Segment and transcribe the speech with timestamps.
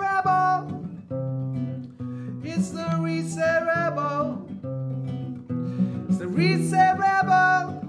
[0.00, 0.82] Rebel.
[2.42, 4.48] It's the Reset Rebel.
[6.08, 7.82] It's the Reset Rebel.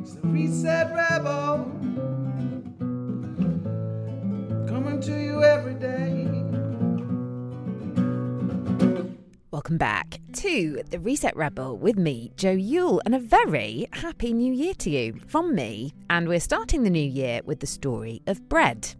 [0.00, 1.64] It's the Reset Rebel.
[4.66, 6.26] Coming to you every day.
[9.52, 14.52] Welcome back to the Reset Rebel with me, Joe Yule, and a very happy new
[14.52, 15.94] year to you from me.
[16.08, 18.94] And we're starting the new year with the story of bread.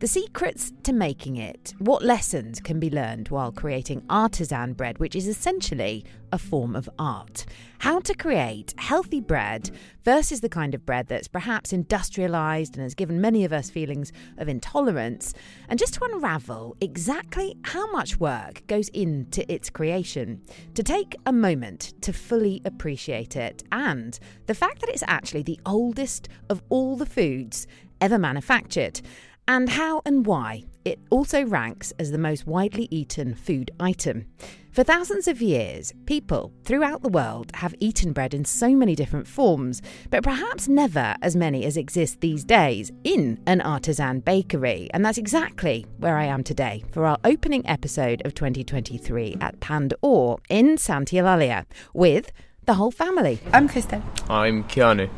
[0.00, 5.16] The secrets to making it, what lessons can be learned while creating artisan bread, which
[5.16, 7.46] is essentially a form of art.
[7.78, 9.70] How to create healthy bread
[10.04, 14.12] versus the kind of bread that's perhaps industrialized and has given many of us feelings
[14.38, 15.34] of intolerance,
[15.68, 20.42] and just to unravel exactly how much work goes into its creation,
[20.74, 25.60] to take a moment to fully appreciate it, and the fact that it's actually the
[25.66, 27.66] oldest of all the foods
[28.00, 29.00] ever manufactured
[29.46, 34.26] and how and why it also ranks as the most widely eaten food item.
[34.72, 39.28] For thousands of years, people throughout the world have eaten bread in so many different
[39.28, 44.88] forms, but perhaps never as many as exist these days in an artisan bakery.
[44.94, 50.38] And that's exactly where I am today for our opening episode of 2023 at Pandor
[50.48, 52.32] in Santa Eulalia with
[52.64, 53.40] the whole family.
[53.52, 54.02] I'm Kristen.
[54.30, 55.10] I'm Keanu.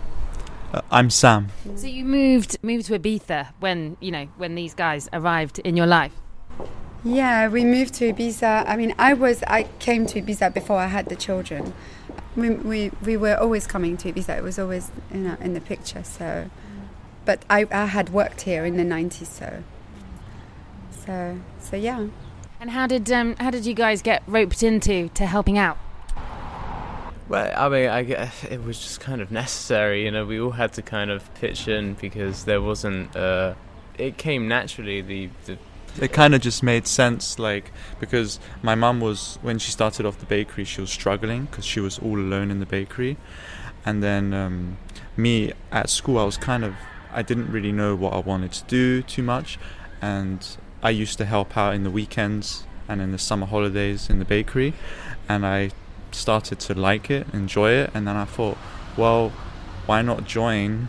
[0.74, 1.50] Uh, I'm Sam.
[1.76, 5.86] So you moved moved to Ibiza when you know when these guys arrived in your
[5.86, 6.12] life.
[7.04, 8.64] Yeah, we moved to Ibiza.
[8.66, 11.72] I mean, I was I came to Ibiza before I had the children.
[12.34, 14.36] We we, we were always coming to Ibiza.
[14.36, 16.02] It was always you know in the picture.
[16.02, 16.50] So,
[17.24, 19.26] but I, I had worked here in the '90s.
[19.26, 19.62] So,
[20.90, 22.08] so so yeah.
[22.58, 25.78] And how did um, how did you guys get roped into to helping out?
[27.34, 30.04] Well, I mean, I guess it was just kind of necessary.
[30.04, 33.16] You know, we all had to kind of pitch in because there wasn't.
[33.16, 33.54] Uh,
[33.98, 35.00] it came naturally.
[35.00, 35.58] The, the
[36.00, 40.18] it kind of just made sense, like because my mum was when she started off
[40.18, 43.16] the bakery, she was struggling because she was all alone in the bakery,
[43.84, 44.78] and then um,
[45.16, 46.76] me at school, I was kind of
[47.12, 49.58] I didn't really know what I wanted to do too much,
[50.00, 54.20] and I used to help out in the weekends and in the summer holidays in
[54.20, 54.72] the bakery,
[55.28, 55.72] and I
[56.14, 58.58] started to like it, enjoy it, and then I thought,
[58.96, 59.30] well,
[59.86, 60.88] why not join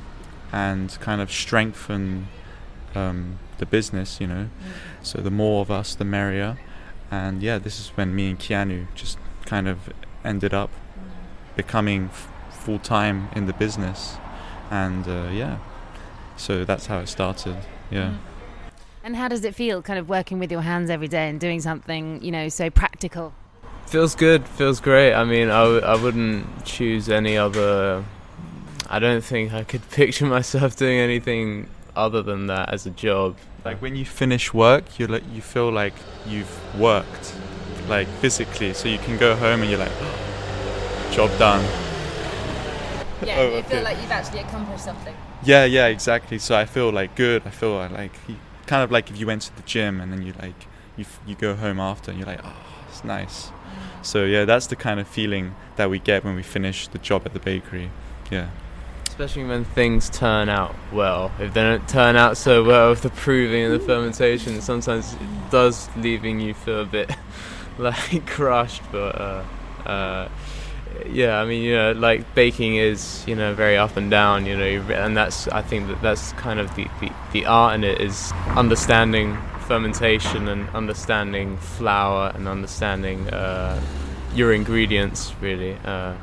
[0.51, 2.27] and kind of strengthen
[2.93, 4.49] um, the business, you know?
[5.01, 6.57] So the more of us, the merrier.
[7.11, 9.89] And yeah, this is when me and Keanu just kind of
[10.23, 10.69] ended up
[11.55, 14.17] becoming f- full time in the business,
[14.71, 15.59] and uh, yeah,
[16.35, 17.57] so that's how it started.
[17.91, 18.15] Yeah.
[19.03, 21.61] And how does it feel, kind of working with your hands every day and doing
[21.61, 23.33] something, you know, so practical?
[23.87, 24.47] Feels good.
[24.47, 25.13] Feels great.
[25.13, 28.03] I mean, I w- I wouldn't choose any other.
[28.89, 33.37] I don't think I could picture myself doing anything other than that as a job.
[33.63, 35.93] Like when you finish work, you like you feel like
[36.27, 37.33] you've worked,
[37.87, 38.73] like physically.
[38.73, 41.63] So you can go home and you're like, oh, job done.
[43.25, 45.15] Yeah, Oh, you feel like you've actually accomplished something.
[45.43, 46.37] Yeah, yeah, exactly.
[46.37, 47.41] So I feel like good.
[47.45, 48.11] I feel uh, like
[48.67, 51.19] kind of like if you went to the gym and then you like you f-
[51.25, 52.53] you go home after and you're like, oh,
[52.89, 53.51] it's nice.
[54.01, 57.23] So yeah, that's the kind of feeling that we get when we finish the job
[57.25, 57.89] at the bakery.
[58.31, 58.49] Yeah.
[59.07, 61.31] Especially when things turn out well.
[61.39, 65.51] If they don't turn out so well with the proving and the fermentation, sometimes it
[65.51, 67.11] does leaving you feel a bit
[67.77, 68.81] like crushed.
[68.91, 69.43] But uh,
[69.85, 70.29] uh,
[71.09, 74.45] yeah, I mean, you know, like baking is, you know, very up and down.
[74.45, 77.83] You know, and that's I think that that's kind of the the, the art in
[77.83, 79.37] it is understanding
[79.67, 83.81] fermentation and understanding flour and understanding uh,
[84.33, 85.75] your ingredients really.
[85.83, 86.13] Uh,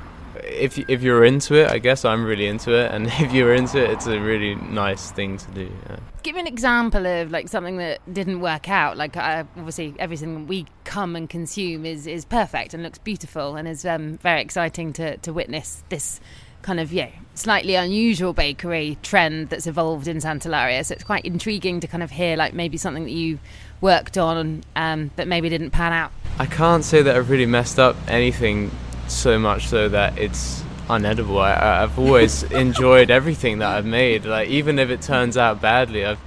[0.45, 3.83] if if you're into it, I guess I'm really into it, and if you're into
[3.83, 5.71] it, it's a really nice thing to do.
[5.89, 5.97] Yeah.
[6.23, 8.97] Give me an example of like something that didn't work out.
[8.97, 13.85] Like obviously everything we come and consume is is perfect and looks beautiful and is
[13.85, 16.21] um, very exciting to to witness this
[16.63, 20.85] kind of yeah slightly unusual bakery trend that's evolved in Santa Laria.
[20.85, 23.39] So it's quite intriguing to kind of hear like maybe something that you
[23.81, 26.13] worked on um, that maybe didn't pan out.
[26.39, 28.71] I can't say that I've really messed up anything
[29.09, 31.41] so much so that it's unedible.
[31.41, 34.25] I- I've always enjoyed everything that I've made.
[34.25, 36.21] Like even if it turns out badly, I've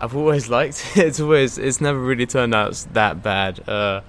[0.00, 1.06] I've always liked it.
[1.08, 3.68] It's always it's never really turned out that bad.
[3.68, 4.00] Uh,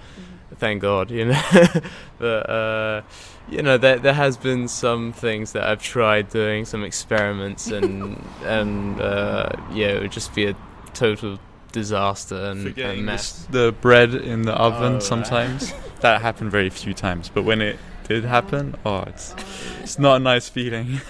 [0.56, 1.42] thank God, you know.
[2.18, 3.02] but uh,
[3.51, 8.24] you know, there there has been some things that I've tried doing, some experiments, and
[8.44, 10.56] and uh, yeah, it would just be a
[10.94, 11.40] total
[11.72, 13.31] disaster and, and mess.
[13.34, 15.74] this, the bread in the oven Oh, sometimes.
[16.01, 19.36] that happened very few times, but when it did happen, oh, it's
[19.81, 21.00] it's not a nice feeling.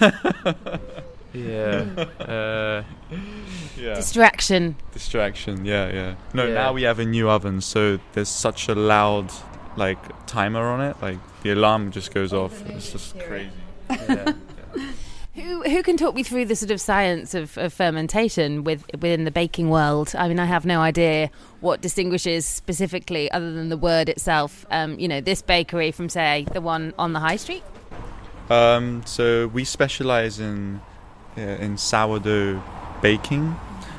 [1.32, 1.84] Yeah.
[2.18, 2.82] uh,
[3.78, 3.94] yeah.
[3.94, 4.74] Distraction.
[4.92, 5.64] Distraction.
[5.64, 6.14] Yeah, yeah.
[6.34, 6.54] No, Yeah.
[6.54, 9.30] now we have a new oven, so there's such a loud
[9.76, 10.96] like timer on it.
[11.00, 12.68] Like the alarm just goes off.
[12.70, 13.50] It's just crazy.
[13.90, 14.32] yeah.
[15.34, 19.24] Who who can talk me through the sort of science of, of fermentation with within
[19.24, 20.12] the baking world?
[20.18, 24.66] I mean, I have no idea what distinguishes specifically, other than the word itself.
[24.70, 27.62] Um, you know, this bakery from say the one on the high street.
[28.50, 30.80] Um, so we specialize in
[31.38, 32.62] uh, in sourdough
[33.00, 33.56] baking.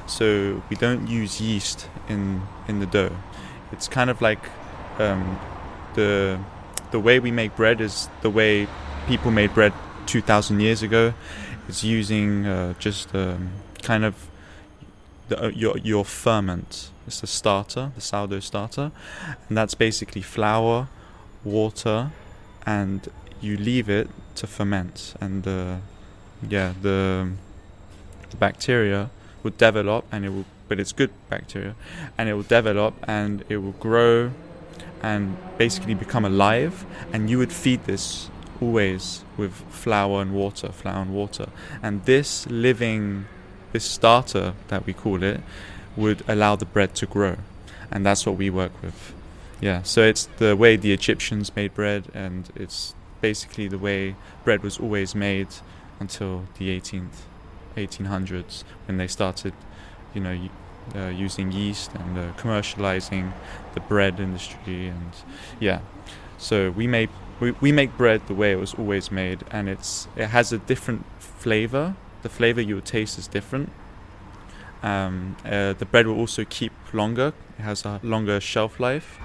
[0.07, 3.15] So we don't use yeast in in the dough.
[3.71, 4.43] It's kind of like
[4.99, 5.39] um,
[5.93, 6.39] the
[6.91, 8.67] the way we make bread is the way
[9.07, 9.73] people made bread
[10.05, 11.13] 2,000 years ago.
[11.67, 13.51] It's using uh, just um,
[13.81, 14.15] kind of
[15.29, 16.89] the, uh, your your ferment.
[17.07, 18.91] It's the starter, the sourdough starter,
[19.47, 20.87] and that's basically flour,
[21.43, 22.11] water,
[22.65, 23.09] and
[23.41, 25.77] you leave it to ferment, and uh,
[26.47, 27.31] yeah, the,
[28.29, 29.09] the bacteria
[29.43, 31.75] will develop, and it will, but it's good bacteria,
[32.17, 34.31] and it will develop, and it will grow,
[35.03, 38.29] and basically become alive, and you would feed this
[38.61, 41.47] always with flour and water, flour and water,
[41.81, 43.25] and this living,
[43.71, 45.41] this starter that we call it,
[45.95, 47.37] would allow the bread to grow,
[47.89, 49.13] and that's what we work with.
[49.59, 54.63] Yeah, so it's the way the Egyptians made bread, and it's basically the way bread
[54.63, 55.47] was always made
[55.99, 57.21] until the 18th,
[57.77, 59.53] 1800s, when they started,
[60.13, 60.49] you know,
[60.95, 63.31] uh, using yeast and uh, commercializing
[63.73, 65.11] the bread industry, and
[65.59, 65.79] yeah.
[66.37, 67.09] So we made
[67.39, 70.57] we, we make bread the way it was always made, and it's it has a
[70.57, 71.95] different flavor.
[72.21, 73.69] The flavor you taste is different.
[74.83, 77.33] Um, uh, the bread will also keep longer.
[77.57, 79.19] It has a longer shelf life,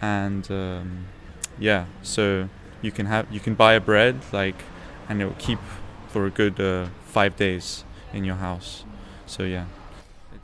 [0.00, 1.06] and um,
[1.58, 2.48] yeah, so
[2.82, 4.62] you can have you can buy a bread like,
[5.08, 5.58] and it will keep
[6.08, 8.84] for a good uh, five days in your house.
[9.26, 9.66] So yeah.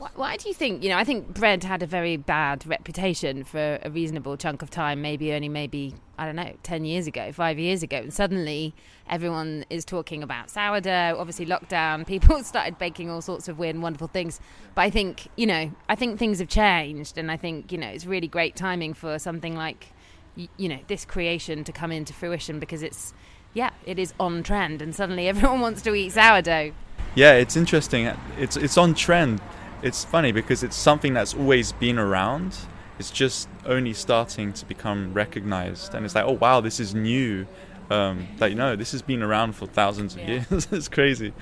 [0.03, 0.83] Why, why do you think?
[0.83, 4.69] You know, I think bread had a very bad reputation for a reasonable chunk of
[4.69, 5.01] time.
[5.01, 8.75] Maybe only maybe I don't know, ten years ago, five years ago, and suddenly
[9.09, 11.15] everyone is talking about sourdough.
[11.17, 14.41] Obviously, lockdown, people started baking all sorts of weird and wonderful things.
[14.75, 17.87] But I think you know, I think things have changed, and I think you know,
[17.87, 19.93] it's really great timing for something like
[20.35, 23.13] y- you know this creation to come into fruition because it's
[23.53, 26.73] yeah, it is on trend, and suddenly everyone wants to eat sourdough.
[27.15, 28.11] Yeah, it's interesting.
[28.37, 29.41] It's it's on trend.
[29.83, 32.55] It's funny because it's something that's always been around.
[32.99, 37.45] It's just only starting to become recognized, and it's like, oh wow, this is new.
[37.89, 40.43] Um, like you know, this has been around for thousands of Yeah.
[40.49, 40.67] years.
[40.71, 41.33] it's crazy.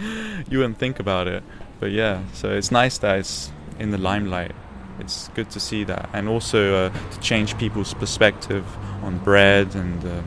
[0.49, 1.43] You wouldn't think about it,
[1.79, 2.23] but yeah.
[2.33, 4.53] So it's nice that it's in the limelight.
[4.99, 8.65] It's good to see that, and also uh, to change people's perspective
[9.03, 10.21] on bread and uh,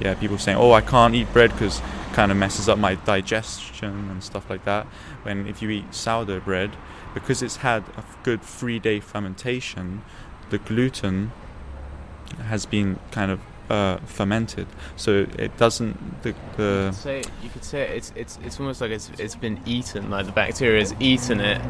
[0.00, 1.80] yeah, people saying, "Oh, I can't eat bread because
[2.12, 4.86] kind of messes up my digestion and stuff like that."
[5.22, 6.70] When if you eat sourdough bread,
[7.14, 10.02] because it's had a good three-day fermentation,
[10.50, 11.32] the gluten
[12.48, 13.40] has been kind of
[13.70, 14.66] uh, fermented,
[14.96, 19.10] so it doesn't the the say you could say it's it's it's almost like it's
[19.18, 21.60] it's been eaten, like the bacteria has eaten it,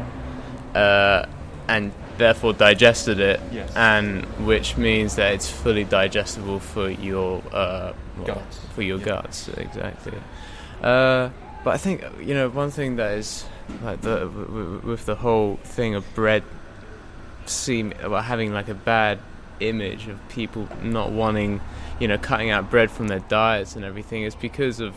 [0.75, 1.25] uh,
[1.69, 3.73] and therefore digested it, Yes.
[3.75, 7.93] and which means that it's fully digestible for your uh,
[8.25, 8.59] Guts.
[8.73, 9.05] for your Yeah.
[9.05, 10.17] guts, exactly.
[10.83, 11.29] Uh,
[11.63, 13.45] but I think you know one thing that is
[13.83, 16.43] like the with the whole thing of bread,
[17.45, 19.19] seem well, having like a bad
[19.59, 21.61] image of people not wanting,
[21.99, 24.93] you know, cutting out bread from their diets and everything is because of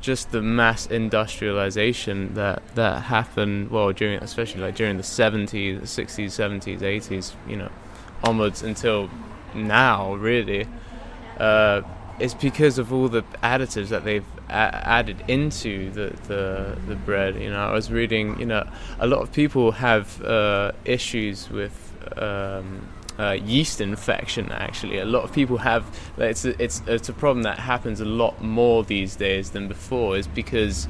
[0.00, 5.48] just the mass industrialization that that happened well during especially like during the 70s
[5.80, 7.70] the 60s 70s 80s you know
[8.22, 9.08] onwards until
[9.54, 10.68] now really
[11.38, 11.80] uh,
[12.18, 17.50] it's because of all the additives that they've added into the, the the bread you
[17.50, 22.86] know I was reading you know a lot of people have uh, issues with um,
[23.18, 24.50] uh, yeast infection.
[24.50, 25.84] Actually, a lot of people have.
[26.18, 30.16] It's a, it's it's a problem that happens a lot more these days than before.
[30.16, 30.88] Is because.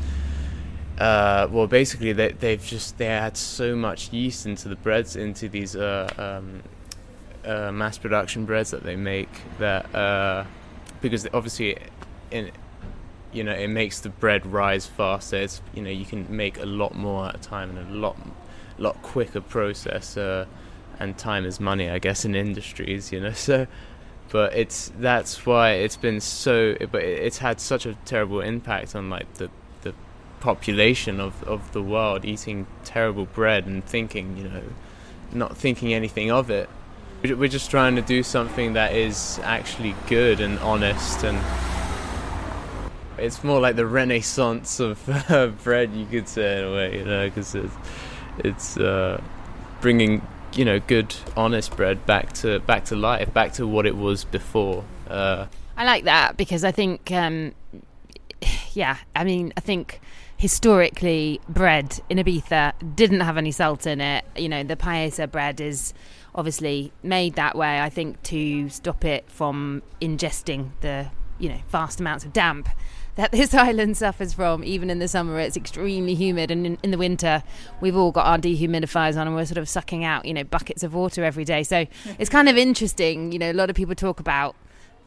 [0.96, 5.48] Uh, well, basically, they, they've just they add so much yeast into the breads, into
[5.48, 6.62] these uh, um,
[7.44, 10.44] uh, mass production breads that they make that uh,
[11.00, 11.76] because obviously,
[12.30, 12.52] in
[13.34, 15.36] you know, it makes the bread rise faster.
[15.36, 18.16] It's you know you can make a lot more at a time and a lot
[18.78, 20.16] lot quicker process.
[20.16, 20.46] Uh,
[21.00, 23.32] and time is money, I guess, in industries, you know.
[23.44, 23.66] So,
[24.30, 26.76] but it's that's why it's been so.
[26.90, 29.50] But it's had such a terrible impact on like the
[29.82, 29.94] the
[30.40, 34.62] population of of the world eating terrible bread and thinking, you know,
[35.32, 36.68] not thinking anything of it.
[37.22, 41.38] We're we're just trying to do something that is actually good and honest and
[43.18, 47.28] it's more like the renaissance of bread, you could say in a way, you know,
[47.28, 47.74] because it's
[48.38, 49.20] it's uh,
[49.80, 53.96] bringing you know good, honest bread back to back to life, back to what it
[53.96, 54.84] was before.
[55.08, 57.52] Uh, I like that because I think, um,
[58.72, 60.00] yeah, I mean, I think
[60.36, 64.24] historically bread in Ibiza didn't have any salt in it.
[64.36, 65.94] You know, the paella bread is
[66.34, 72.00] obviously made that way, I think, to stop it from ingesting the, you know, vast
[72.00, 72.68] amounts of damp
[73.16, 74.64] that this island suffers from.
[74.64, 77.42] Even in the summer, it's extremely humid, and in, in, the winter,
[77.80, 80.82] we've all got our dehumidifiers on, and we're sort of sucking out, you know, buckets
[80.82, 81.62] of water every day.
[81.62, 81.86] So
[82.18, 83.32] it's kind of interesting.
[83.32, 84.56] You know, a lot of people talk about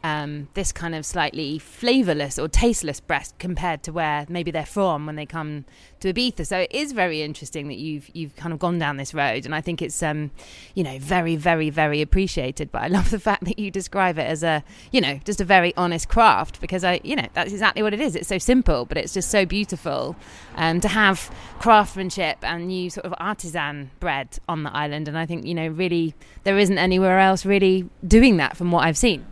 [0.03, 5.05] um, this kind of slightly flavourless or tasteless breast compared to where maybe they're from
[5.05, 5.65] when they come
[5.99, 6.45] to Ibiza.
[6.45, 9.55] So it is very interesting that you've you've kind of gone down this road, and
[9.55, 10.31] I think it's um,
[10.75, 12.71] you know very very very appreciated.
[12.71, 15.45] But I love the fact that you describe it as a you know just a
[15.45, 18.15] very honest craft because I you know that's exactly what it is.
[18.15, 20.15] It's so simple, but it's just so beautiful.
[20.55, 25.25] Um, to have craftsmanship and new sort of artisan bread on the island, and I
[25.25, 26.13] think you know really
[26.43, 29.25] there isn't anywhere else really doing that from what I've seen.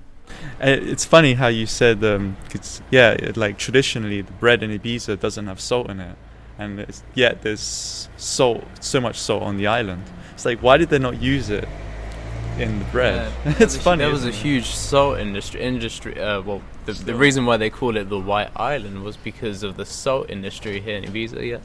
[0.62, 2.38] Uh, it's funny how you said, um,
[2.92, 6.18] yeah, like traditionally the bread in Ibiza doesn't have salt in it,
[6.58, 10.04] and yet there's salt, so much salt on the island.
[10.34, 11.68] It's like, why did they not use it
[12.58, 13.32] in the bread?
[13.46, 14.04] Yeah, it's funny.
[14.04, 14.36] There was a it?
[14.36, 15.62] huge salt industry.
[15.62, 16.20] Industry.
[16.20, 19.78] Uh, well, the, the reason why they called it the White Island was because of
[19.78, 21.46] the salt industry here in Ibiza.
[21.46, 21.58] Yeah,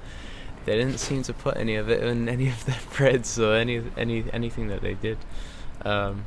[0.64, 3.82] they didn't seem to put any of it in any of their breads or any
[3.96, 5.18] any anything that they did.
[5.84, 6.24] Um,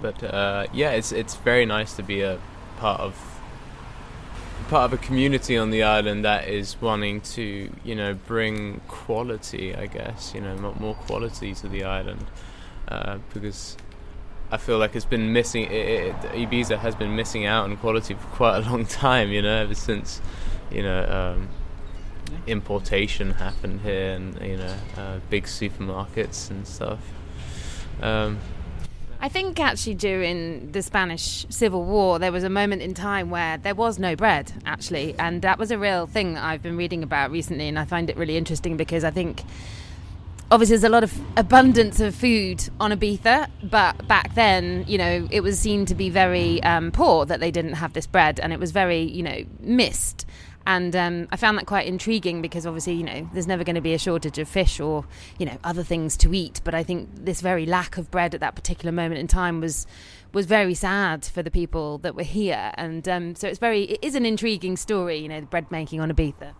[0.00, 2.38] but uh, yeah, it's it's very nice to be a
[2.78, 3.14] part of
[4.68, 9.74] part of a community on the island that is wanting to you know bring quality,
[9.74, 12.26] I guess you know more quality to the island
[12.88, 13.76] uh, because.
[14.50, 15.64] I feel like it's been missing.
[15.64, 19.30] It, it, Ibiza has been missing out on quality for quite a long time.
[19.30, 20.20] You know, ever since
[20.70, 21.48] you know um,
[22.46, 27.00] importation happened here, and you know, uh, big supermarkets and stuff.
[28.00, 28.38] Um,
[29.24, 33.56] I think actually during the Spanish Civil War, there was a moment in time where
[33.56, 35.14] there was no bread, actually.
[35.16, 37.68] And that was a real thing that I've been reading about recently.
[37.68, 39.44] And I find it really interesting because I think
[40.50, 45.28] obviously there's a lot of abundance of food on Ibiza, but back then, you know,
[45.30, 48.52] it was seen to be very um, poor that they didn't have this bread, and
[48.52, 50.26] it was very, you know, missed.
[50.66, 53.80] And um, I found that quite intriguing because obviously, you know, there's never going to
[53.80, 55.04] be a shortage of fish or,
[55.38, 56.60] you know, other things to eat.
[56.64, 59.86] But I think this very lack of bread at that particular moment in time was
[60.32, 62.72] was very sad for the people that were here.
[62.74, 66.00] And um, so it's very, it is an intriguing story, you know, the bread making
[66.00, 66.54] on Ibiza.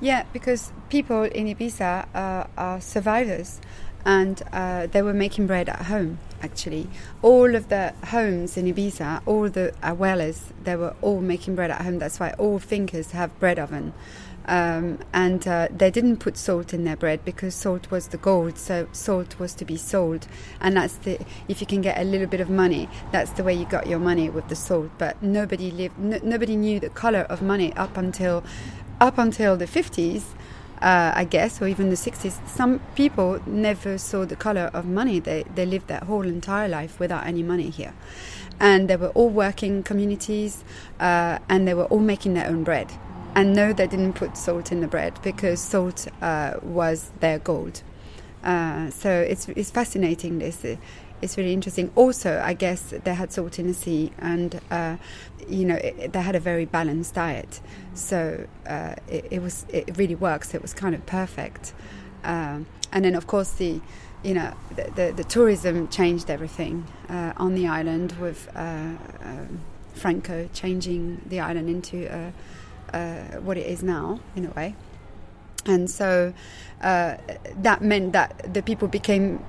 [0.00, 3.60] Yeah, because people in Ibiza uh, are survivors
[4.04, 6.88] and uh, they were making bread at home actually.
[7.22, 11.82] All of the homes in ibiza all the abuelas they were all making bread at
[11.82, 11.98] home.
[11.98, 13.92] That's why all fincas have bread oven.
[14.46, 18.56] Um, and uh, they didn't put salt in their bread because salt was the gold.
[18.56, 20.26] So salt was to be sold.
[20.60, 23.52] And that's the if you can get a little bit of money that's the way
[23.52, 24.90] you got your money with the salt.
[24.96, 28.42] But nobody lived nobody knew the color of money up until
[29.00, 30.22] up until the 50s
[30.82, 35.18] uh, I guess, or even the 60s, some people never saw the color of money.
[35.20, 37.94] They, they lived their whole entire life without any money here.
[38.60, 40.64] And they were all working communities
[41.00, 42.92] uh, and they were all making their own bread.
[43.34, 47.82] And no, they didn't put salt in the bread because salt uh, was their gold.
[48.42, 50.64] Uh, so it's, it's fascinating, this
[51.20, 51.90] it's really interesting.
[51.96, 54.96] Also, I guess they had salt in the sea, and uh,
[55.48, 57.60] you know it, they had a very balanced diet,
[57.94, 60.54] so uh, it, it, was it really works.
[60.54, 61.72] It was kind of perfect,
[62.24, 63.80] um, and then of course the
[64.22, 69.60] you know the, the, the tourism changed everything uh, on the island with uh, um,
[69.94, 72.30] Franco changing the island into uh,
[72.96, 74.74] uh, what it is now in a way,
[75.66, 76.32] and so
[76.80, 79.44] that meant that the people became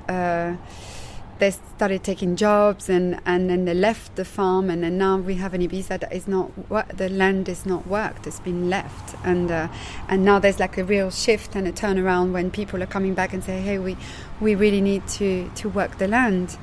[1.39, 5.35] they started taking jobs and, and then they left the farm and then now we
[5.35, 6.51] have an Ibiza that is not
[6.97, 9.15] the land is not worked it's been left.
[9.23, 9.69] And uh,
[10.07, 13.33] and now there's like a real shift and a turnaround when people are coming back
[13.33, 13.97] and say hey we
[14.39, 16.57] we really need to to work the land.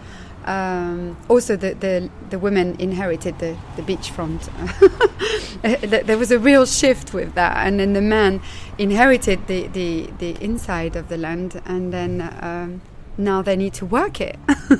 [0.44, 4.48] Um, also the, the the women inherited the, the beachfront.
[6.06, 8.40] There was a real shift with that and then the man
[8.78, 12.82] inherited the, the, the inside of the land and then um,
[13.18, 14.38] now they need to work it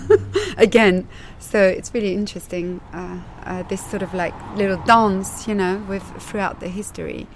[0.57, 1.09] again.
[1.39, 2.81] So it's really interesting.
[2.93, 7.27] Uh, uh, this sort of like little dance, you know, with throughout the history.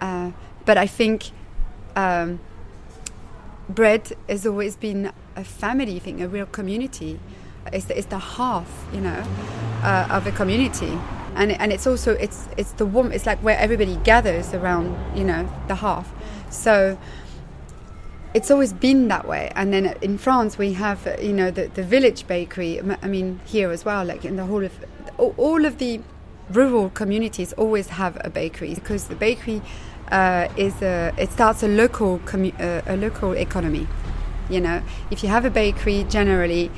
[0.00, 0.32] Uh,
[0.64, 1.30] but I think
[1.94, 2.40] um,
[3.68, 7.20] bread has always been a family thing, a real community.
[7.72, 9.24] It's the, it's the half, you know,
[9.82, 10.98] uh, of a community.
[11.34, 13.12] and and it's also it's it's the warm.
[13.12, 16.10] It's like where everybody gathers around, you know, the hearth.
[16.50, 16.98] So
[18.34, 19.52] it's always been that way.
[19.54, 22.80] And then in France, we have, you know, the, the village bakery.
[22.80, 24.72] I mean, here as well, like in the whole of
[25.18, 26.00] all- all of the
[26.50, 29.62] rural communities always have a bakery because the bakery
[30.10, 33.86] uh, is a, it starts a local commu- uh, a local economy.
[34.50, 36.70] You know, if you have a bakery, generally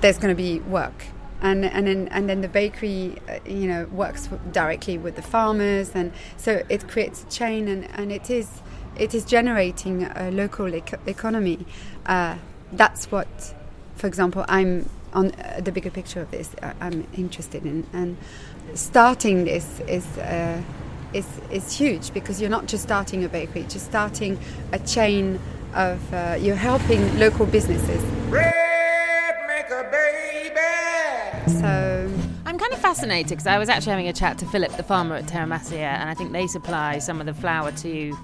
[0.00, 1.04] there's going to be work.
[1.40, 5.92] And, and then and then the bakery, uh, you know, works directly with the farmers,
[5.94, 8.60] and so it creates a chain, and, and it is
[8.98, 11.64] it is generating a local eco- economy.
[12.06, 12.36] Uh,
[12.72, 13.54] that's what,
[13.96, 16.54] for example, I'm on uh, the bigger picture of this.
[16.62, 18.16] uh, I'm interested in, and
[18.74, 20.06] starting this is.
[20.18, 20.62] Uh,
[21.14, 24.38] is, is huge because you're not just starting a bakery, you're just starting
[24.72, 25.40] a chain
[25.74, 28.02] of, uh, you're helping local businesses.
[28.28, 28.52] Bread
[29.46, 31.50] make a baby.
[31.60, 32.12] So,
[32.44, 35.16] I'm kind of fascinated because I was actually having a chat to Philip, the farmer
[35.16, 38.16] at Terramasia, and I think they supply some of the flour to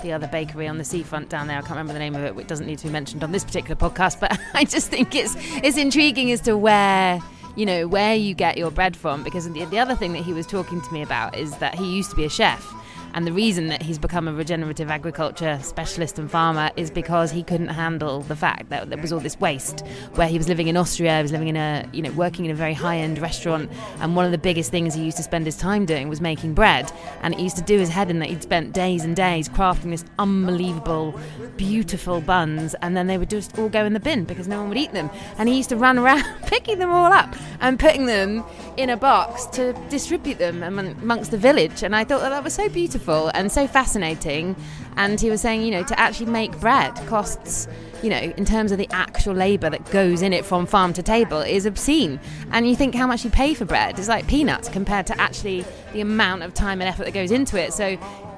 [0.00, 1.58] the other bakery on the seafront down there.
[1.58, 2.38] I can't remember the name of it.
[2.38, 5.34] It doesn't need to be mentioned on this particular podcast, but I just think it's
[5.62, 7.20] it's intriguing as to where
[7.56, 9.22] you know where you get your bread from.
[9.22, 11.94] Because the, the other thing that he was talking to me about is that he
[11.94, 12.72] used to be a chef.
[13.14, 17.42] And the reason that he's become a regenerative agriculture specialist and farmer is because he
[17.42, 19.84] couldn't handle the fact that there was all this waste.
[20.14, 22.50] Where he was living in Austria, he was living in a, you know, working in
[22.50, 25.56] a very high-end restaurant, and one of the biggest things he used to spend his
[25.56, 26.90] time doing was making bread.
[27.22, 29.90] And it used to do his head in that he'd spent days and days crafting
[29.90, 31.18] this unbelievable,
[31.56, 34.70] beautiful buns, and then they would just all go in the bin because no one
[34.70, 35.10] would eat them.
[35.38, 38.42] And he used to run around picking them all up and putting them
[38.78, 41.82] in a box to distribute them amongst the village.
[41.82, 44.56] And I thought that that was so beautiful and so fascinating.
[44.96, 47.66] And he was saying, you know, to actually make bread costs,
[48.02, 51.02] you know, in terms of the actual labour that goes in it from farm to
[51.02, 52.20] table is obscene.
[52.50, 55.64] And you think how much you pay for bread is like peanuts compared to actually
[55.92, 57.72] the amount of time and effort that goes into it.
[57.72, 57.96] So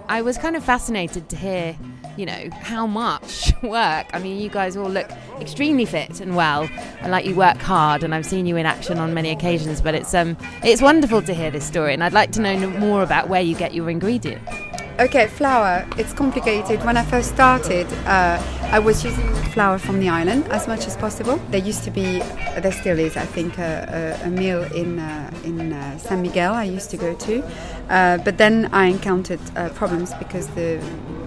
[0.08, 1.76] I was kind of fascinated to hear,
[2.16, 4.06] you know, how much work.
[4.12, 6.68] I mean, you guys all look extremely fit and well,
[7.00, 8.02] and like you work hard.
[8.02, 9.80] And I've seen you in action on many occasions.
[9.80, 13.02] But it's um, it's wonderful to hear this story, and I'd like to know more
[13.02, 14.50] about where you get your ingredients.
[14.98, 16.84] okay, flour, it's complicated.
[16.84, 20.96] When I first started, uh, I was using flour from the island as much as
[20.96, 21.36] possible.
[21.50, 22.18] There used to be,
[22.58, 26.54] there still is, I think, a, a, a mill in, uh, in uh, San Miguel
[26.54, 27.44] I used to go to.
[27.88, 30.78] Uh, but then I encountered uh, problems because the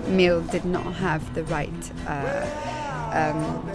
[0.09, 2.45] mill did not have the right uh,
[3.13, 3.69] um,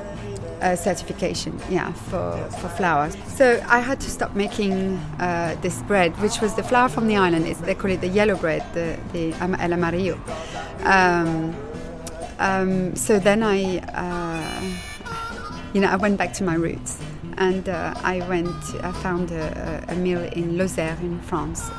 [0.61, 3.11] uh, certification, yeah, for, for flour.
[3.27, 7.17] So I had to stop making uh, this bread, which was the flour from the
[7.17, 7.47] island.
[7.47, 10.21] It's, they call it the yellow bread, the, the am- el amarillo.
[10.85, 11.55] Um,
[12.39, 14.63] um, so then I, uh,
[15.73, 17.01] you know, I went back to my roots,
[17.39, 18.55] and uh, I went.
[18.83, 21.71] I found a, a, a mill in Lozère in France.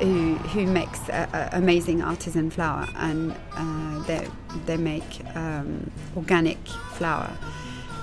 [0.00, 4.28] Who, who makes uh, amazing artisan flour and uh, they,
[4.66, 6.58] they make um, organic
[6.92, 7.36] flour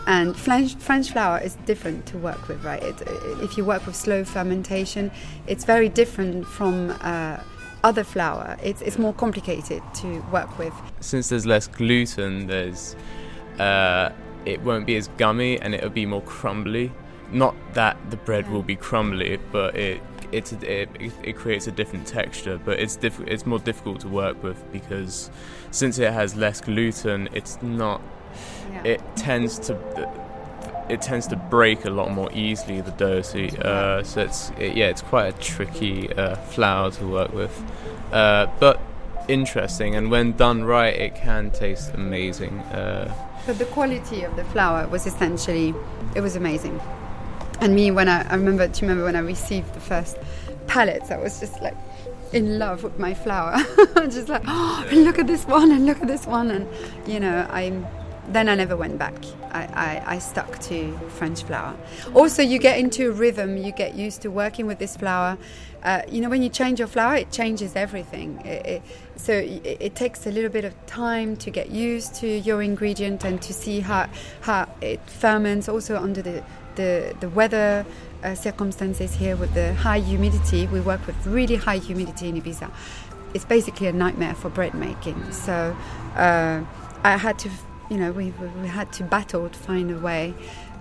[0.08, 2.82] and French, French flour is different to work with, right?
[2.82, 3.02] It,
[3.42, 5.12] if you work with slow fermentation,
[5.48, 7.40] it's very different from uh,
[7.84, 8.58] other flour.
[8.62, 10.74] It's, it's more complicated to work with.
[11.00, 12.96] Since there's less gluten, there's
[13.60, 14.12] uh,
[14.46, 16.92] it won't be as gummy and it'll be more crumbly.
[17.32, 20.90] Not that the bread will be crumbly, but it it's it,
[21.24, 22.60] it creates a different texture.
[22.64, 25.30] But it's diff- it's more difficult to work with because
[25.72, 28.02] since it has less gluten, it's not
[28.84, 29.78] it tends to
[30.88, 34.78] it tends to break a lot more easily the dough so, uh, so it's it,
[34.78, 37.64] yeah it's quite a tricky uh, flour to work with
[38.12, 38.80] uh, but
[39.28, 43.12] interesting and when done right it can taste amazing uh,
[43.46, 45.76] But the quality of the flour was essentially,
[46.16, 46.80] it was amazing.
[47.62, 50.18] And me, when I, I remember, do you remember when I received the first
[50.68, 51.76] pallets, I was just like
[52.34, 53.58] in love with my flour.
[54.10, 56.52] just like, oh, look at this one, and look at this one.
[56.52, 56.68] And,
[57.08, 57.88] you know, I'm,
[58.28, 59.14] then I never went back.
[59.52, 59.64] I,
[60.06, 61.76] I, I stuck to French flour.
[62.14, 65.38] Also, you get into a rhythm, you get used to working with this flour.
[65.84, 68.42] Uh, you know, when you change your flour, it changes everything.
[68.44, 68.82] It, it,
[69.16, 73.24] so it, it takes a little bit of time to get used to your ingredient
[73.24, 74.10] and to see how,
[74.42, 76.44] how it ferments also under the,
[76.76, 77.86] the, the weather
[78.24, 80.68] uh, circumstances here with the high humidity.
[80.68, 82.72] We work with really high humidity in Ibiza.
[83.34, 85.32] It's basically a nightmare for bread making.
[85.32, 85.76] So
[86.16, 86.64] uh,
[87.04, 87.50] I had to,
[87.90, 90.34] you know, we, we had to battle to find a way.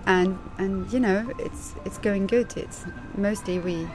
[0.05, 2.55] And, and you know, it's, it's going good.
[2.55, 2.85] It's
[3.17, 3.87] mostly we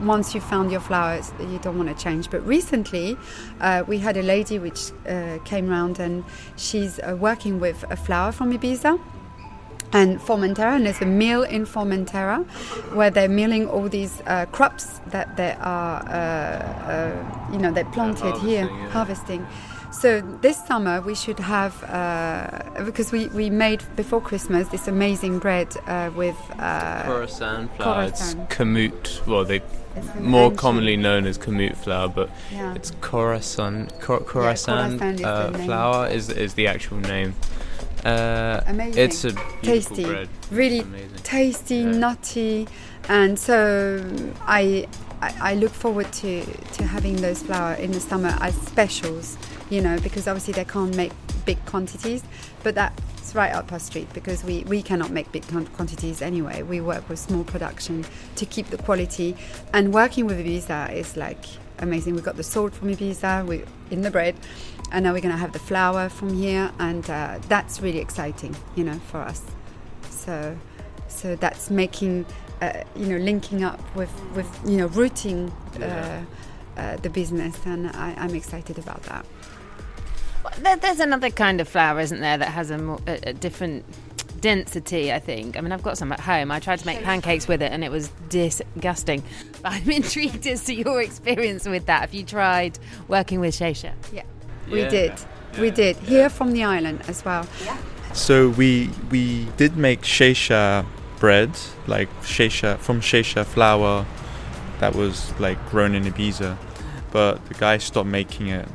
[0.00, 2.30] once you found your flowers, you don't want to change.
[2.30, 3.16] But recently,
[3.60, 6.24] uh, we had a lady which uh, came round and
[6.56, 8.98] she's uh, working with a flower from Ibiza.
[9.92, 12.44] And Formentera, and there's a mill in Formentera
[12.94, 17.84] where they're milling all these uh, crops that they are, uh, uh, you know, they
[17.84, 18.88] planted here, harvesting, yeah.
[18.90, 19.46] harvesting.
[19.92, 25.40] So this summer we should have, uh, because we, we made before Christmas this amazing
[25.40, 28.04] bread uh, with uh, Khorasan flour.
[28.04, 29.26] It's kamut.
[29.26, 29.60] Well, they
[30.20, 32.74] more commonly known as kamut flour, but yeah.
[32.74, 33.90] it's Khorasan.
[34.00, 37.34] Khor- Khorasan Khorasan is uh, flour is is the actual name.
[38.04, 39.02] Uh, Amazing.
[39.02, 39.32] it's a
[39.62, 40.04] Tasty.
[40.04, 40.28] bread.
[40.50, 41.10] really Amazing.
[41.22, 41.90] tasty, Yeah.
[41.92, 42.68] nutty,
[43.08, 44.04] and so
[44.46, 44.86] I,
[45.20, 49.36] I I look forward to to having those flour in the summer as specials.
[49.70, 51.12] You know, because obviously they can't make
[51.44, 52.22] big quantities,
[52.64, 55.44] but that's right up our street because we we cannot make big
[55.76, 56.62] quantities anyway.
[56.62, 58.04] We work with small production
[58.36, 59.36] to keep the quality,
[59.72, 61.44] and working with Ibiza is like
[61.78, 62.14] amazing.
[62.16, 64.34] We got the salt from Ibiza, we in the bread.
[64.92, 68.56] And now we're going to have the flour from here, and uh, that's really exciting,
[68.74, 69.42] you know, for us.
[70.08, 70.56] So,
[71.08, 72.26] so that's making,
[72.60, 76.22] uh, you know, linking up with, with you know, rooting Yeah.
[76.76, 79.24] uh, uh, the business, and I, I'm excited about that.
[80.42, 83.32] Well, there, there's another kind of flour, isn't there, that has a, more, a, a
[83.32, 83.84] different
[84.40, 85.56] density, I think.
[85.56, 86.50] I mean, I've got some at home.
[86.50, 89.22] I tried to make pancakes with it and it was disgusting.
[89.62, 92.00] But I'm intrigued as to your experience with that.
[92.00, 93.92] Have you tried working with Xeixa?
[94.70, 94.88] We Yeah.
[94.88, 95.12] did,
[95.58, 95.74] we Yeah.
[95.74, 97.46] did here from the island as well.
[98.12, 100.84] So we we did make xeixa
[101.18, 101.50] bread,
[101.86, 104.04] like xeixa from xeixa flour
[104.80, 106.56] that was like grown in Ibiza,
[107.12, 108.66] but the guy stopped making it,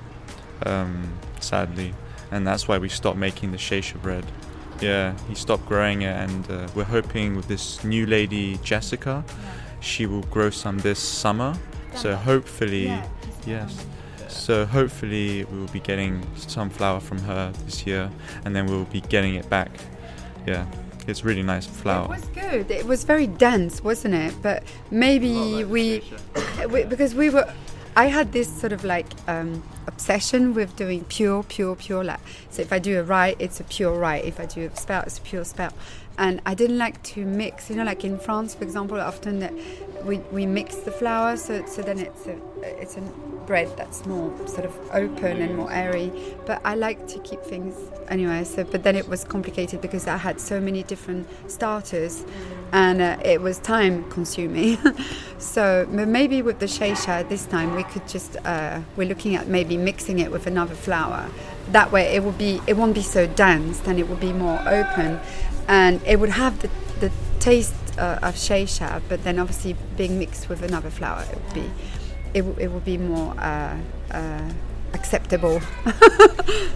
[0.66, 1.94] um, sadly,
[2.32, 4.26] and that's why we stopped making the xeixa bread.
[4.82, 9.24] Yeah, he stopped growing it, and uh, we're hoping with this new lady Jessica,
[9.80, 11.56] she will grow some this summer.
[11.96, 12.92] So hopefully,
[13.48, 13.86] yes.
[14.36, 18.12] So hopefully we will be getting some flour from her this year,
[18.44, 19.72] and then we'll be getting it back.
[20.46, 20.68] Yeah,
[21.08, 22.06] it's really nice flower.
[22.06, 22.72] It was good.
[22.72, 24.36] It was very dense, wasn't it?
[24.42, 26.04] But maybe we,
[26.70, 27.52] we, because we were,
[27.96, 32.04] I had this sort of like um, obsession with doing pure, pure, pure.
[32.04, 32.20] Like,
[32.50, 34.18] so if I do a rye, it's a pure rye.
[34.18, 35.74] If I do a spelt, it's a pure spelt.
[36.18, 37.70] And I didn't like to mix.
[37.70, 39.42] You know, like in France, for example, often
[40.06, 43.02] we, we mix the flour, so so then it's a it's a
[43.46, 46.12] bread that's more sort of open and more airy.
[46.46, 47.76] But I like to keep things
[48.08, 48.44] anyway.
[48.44, 52.26] So, but then it was complicated because I had so many different starters,
[52.72, 54.78] and uh, it was time consuming.
[55.38, 59.78] so, maybe with the xeixa this time we could just uh, we're looking at maybe
[59.78, 61.30] mixing it with another flour.
[61.72, 64.60] That way, it will be it won't be so dense, and it will be more
[64.68, 65.20] open,
[65.68, 70.50] and it would have the the taste uh, of xeixa, but then obviously being mixed
[70.50, 71.72] with another flour, it would be
[72.34, 73.78] it, w- it would be more uh,
[74.12, 74.52] uh,
[74.94, 75.62] acceptable.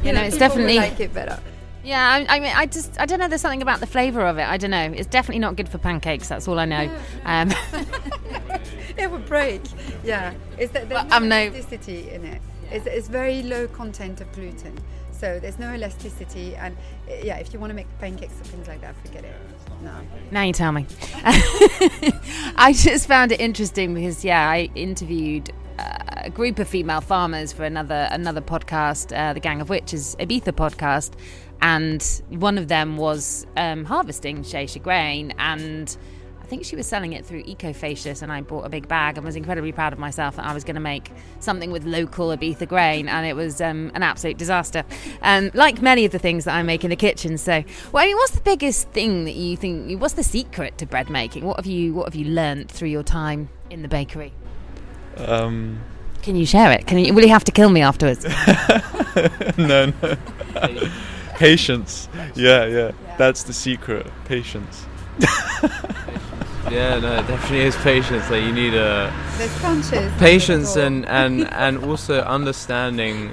[0.04, 1.40] You know, it's definitely- like it better.
[1.84, 3.28] Yeah, I, I mean, I just, I don't know.
[3.28, 4.44] There's something about the flavour of it.
[4.44, 4.92] I don't know.
[4.96, 6.28] It's definitely not good for pancakes.
[6.30, 6.90] That's all I know.
[7.26, 7.52] Um,
[8.98, 9.62] It would break.
[10.04, 12.42] Yeah, it's that there's Well, no I'm no- elasticity in it.
[12.72, 14.78] It's, it's very low content of gluten,
[15.20, 16.56] so there's no elasticity.
[16.56, 16.78] And
[17.10, 19.36] uh, yeah, if you want to make pancakes or things like that, forget it.
[19.82, 19.94] No.
[20.32, 20.86] Now you tell me.
[22.56, 27.52] I just found it interesting because yeah, I interviewed uh, a group of female farmers
[27.52, 31.14] for another another podcast, uh, the Gang of Witches Ibiza podcast,
[31.62, 35.98] and one of them was um, harvesting Xeixa grain and.
[36.50, 39.24] I think she was selling it through Ecofacius, and I bought a big bag and
[39.24, 42.68] was incredibly proud of myself that I was going to make something with local Ibiza
[42.68, 44.84] grain, and it was um, an absolute disaster.
[45.22, 48.08] And like many of the things that I make in the kitchen, so well, I
[48.08, 50.02] mean, what's the biggest thing that you think?
[50.02, 51.46] What's the secret to bread making?
[51.46, 54.34] What have you What have you learnt through your time in the bakery?
[55.18, 55.80] Um,
[56.24, 56.88] Can you share it?
[56.88, 57.14] Can you?
[57.14, 58.24] Will you have to kill me afterwards?
[59.56, 60.18] no, no.
[61.36, 62.10] Patience.
[62.34, 62.92] Yeah, yeah.
[63.20, 64.08] That's the secret.
[64.26, 64.88] Patience.
[66.72, 68.30] Yeah, no, it definitely is patience.
[68.30, 70.14] Like you need a There's punches.
[70.20, 73.32] patience and and and also understanding.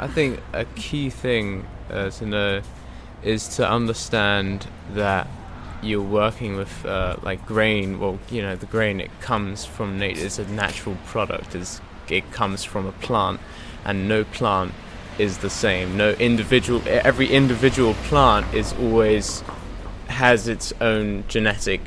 [0.00, 2.62] I think a key thing uh, to know
[3.22, 5.28] is to understand that
[5.82, 8.00] you're working with uh, like grain.
[8.00, 10.24] Well, you know, the grain it comes from nature.
[10.24, 11.54] It's a natural product.
[11.54, 13.40] It's, it comes from a plant,
[13.84, 14.72] and no plant
[15.18, 15.96] is the same.
[15.98, 16.80] No individual.
[16.86, 19.44] Every individual plant is always
[20.12, 21.80] has its own genetic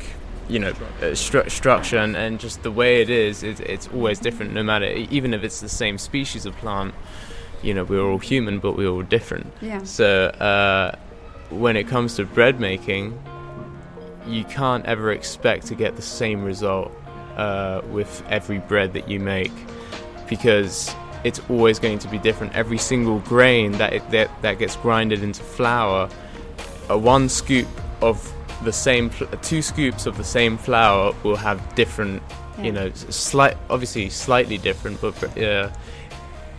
[0.47, 4.19] you know uh, stru- structure and, and just the way it is it's, it's always
[4.19, 6.93] different no matter even if it's the same species of plant
[7.63, 9.81] you know we're all human but we're all different Yeah.
[9.83, 10.95] so uh,
[11.49, 13.17] when it comes to bread making
[14.27, 16.91] you can't ever expect to get the same result
[17.37, 19.51] uh, with every bread that you make
[20.29, 24.75] because it's always going to be different every single grain that it, that, that gets
[24.77, 26.07] grinded into flour
[26.89, 27.67] a one scoop
[28.09, 29.09] of the same
[29.41, 32.21] two scoops of the same flour will have different,
[32.57, 32.63] Yeah.
[32.65, 35.69] you know, slight obviously slightly different, but uh,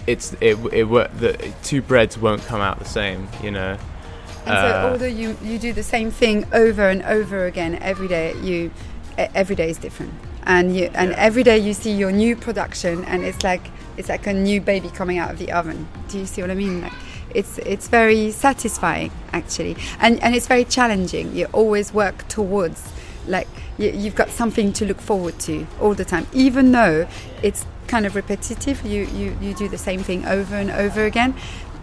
[0.06, 1.32] it's it it wo- the
[1.62, 3.76] two breads won't come out the same, you know.
[4.46, 8.06] And so, Uh, although you, you do the same thing over and over again every
[8.08, 8.70] day, you
[9.34, 10.12] every day is different,
[10.44, 11.16] and you and Yeah.
[11.28, 13.64] every day you see your new production, and it's like
[13.96, 15.88] it's like a new baby coming out of the oven.
[16.10, 16.82] Do you see what I mean?
[16.82, 16.92] Like,
[17.34, 21.34] it's it's very satisfying actually, and and it's very challenging.
[21.34, 22.92] You always work towards
[23.26, 27.06] like you, you've got something to look forward to all the time, even though
[27.42, 28.84] it's kind of repetitive.
[28.84, 31.34] You you you do the same thing over and over again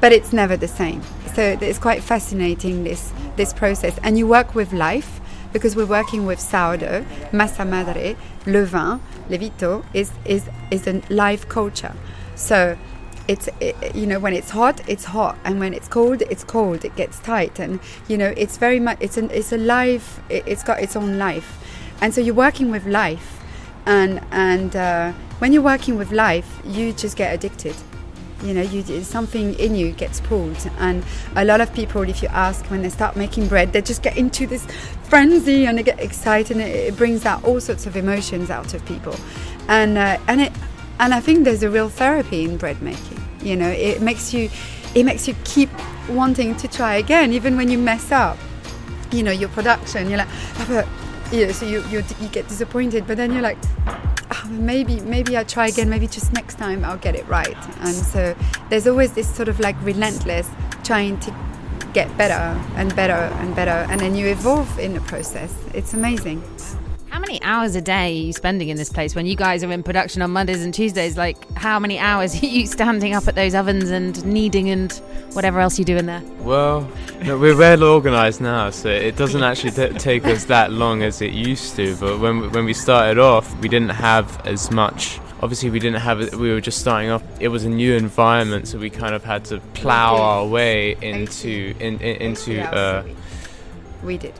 [0.03, 1.01] but it's never the same.
[1.33, 5.21] So it's quite fascinating this this process, and you work with life
[5.53, 11.95] because we're working with sourdough, massa madre, levain, levito is is is a live culture.
[12.35, 12.77] So
[13.27, 16.83] it's it, you know when it's hot, it's hot, and when it's cold, it's cold.
[16.85, 20.21] It gets tight, and you know it's very much it's an it's a live.
[20.29, 21.59] It, it's got its own life,
[22.01, 23.41] and so you're working with life,
[23.85, 27.75] and and uh, when you're working with life, you just get addicted
[28.43, 31.03] you know you something in you gets pulled and
[31.35, 34.17] a lot of people if you ask when they start making bread they just get
[34.17, 34.65] into this
[35.03, 38.73] frenzy and they get excited and it, it brings out all sorts of emotions out
[38.73, 39.15] of people
[39.69, 40.51] and uh, and it
[40.99, 43.69] and i think there's a real therapy in bread making you know?
[43.69, 44.49] It makes you
[44.95, 45.69] it makes you keep
[46.09, 48.37] wanting to try again even when you mess up
[49.11, 50.09] you know your production.
[50.09, 50.87] You're like oh, but
[51.45, 55.43] know, so you, you you get disappointed but then you're like oh, maybe maybe I
[55.43, 55.89] try again.
[55.89, 57.57] Maybe just next time I'll get it right.
[57.81, 58.35] And so
[58.69, 60.49] there's always this sort of like relentless
[60.83, 61.35] trying to
[61.93, 65.53] get better and better and better and then you evolve in the process.
[65.73, 66.41] It's amazing
[67.13, 69.71] How many hours a day are you spending in this place when you guys are
[69.71, 71.15] in production on Mondays and Tuesdays?
[71.15, 74.91] Like, how many hours are you standing up at those ovens and kneading and
[75.33, 76.23] whatever else you do in there?
[76.39, 76.89] Well,
[77.23, 81.21] no, we're well organised now, so it doesn't actually t- take us that long as
[81.21, 81.95] it used to.
[81.97, 85.19] But when we- when we started off, we didn't have as much.
[85.43, 86.19] Obviously, we didn't have.
[86.19, 87.21] it- We were just starting off.
[87.39, 91.75] It was a new environment, so we kind of had to plow our way into
[91.79, 92.59] in, in, into.
[92.59, 93.03] Uh,
[94.03, 94.33] we did